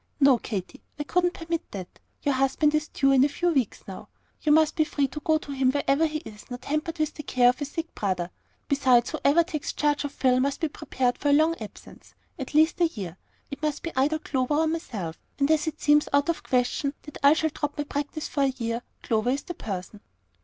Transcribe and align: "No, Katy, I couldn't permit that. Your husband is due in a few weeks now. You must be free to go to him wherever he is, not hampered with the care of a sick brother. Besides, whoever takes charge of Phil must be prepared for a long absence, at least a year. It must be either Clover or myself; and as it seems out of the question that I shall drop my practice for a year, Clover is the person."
"No, 0.19 0.39
Katy, 0.39 0.81
I 0.97 1.03
couldn't 1.03 1.35
permit 1.35 1.61
that. 1.73 1.99
Your 2.23 2.33
husband 2.33 2.73
is 2.73 2.87
due 2.87 3.11
in 3.11 3.23
a 3.23 3.29
few 3.29 3.49
weeks 3.51 3.83
now. 3.87 4.09
You 4.41 4.51
must 4.51 4.75
be 4.75 4.83
free 4.83 5.07
to 5.09 5.19
go 5.19 5.37
to 5.37 5.51
him 5.51 5.69
wherever 5.71 6.07
he 6.07 6.17
is, 6.25 6.49
not 6.49 6.65
hampered 6.65 6.97
with 6.97 7.13
the 7.13 7.21
care 7.21 7.49
of 7.49 7.61
a 7.61 7.65
sick 7.65 7.93
brother. 7.93 8.31
Besides, 8.67 9.11
whoever 9.11 9.43
takes 9.43 9.71
charge 9.73 10.03
of 10.03 10.11
Phil 10.11 10.39
must 10.39 10.59
be 10.59 10.69
prepared 10.69 11.19
for 11.19 11.29
a 11.29 11.33
long 11.33 11.55
absence, 11.61 12.15
at 12.39 12.55
least 12.55 12.81
a 12.81 12.87
year. 12.87 13.15
It 13.51 13.61
must 13.61 13.83
be 13.83 13.95
either 13.95 14.17
Clover 14.17 14.55
or 14.55 14.65
myself; 14.65 15.19
and 15.37 15.51
as 15.51 15.67
it 15.67 15.79
seems 15.79 16.09
out 16.11 16.29
of 16.29 16.37
the 16.41 16.49
question 16.49 16.95
that 17.03 17.19
I 17.21 17.33
shall 17.33 17.51
drop 17.51 17.77
my 17.77 17.83
practice 17.83 18.27
for 18.27 18.41
a 18.41 18.47
year, 18.57 18.81
Clover 19.03 19.29
is 19.29 19.43
the 19.43 19.53
person." 19.53 20.01